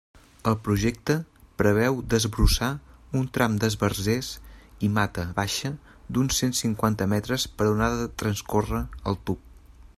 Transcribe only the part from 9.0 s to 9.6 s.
el tub.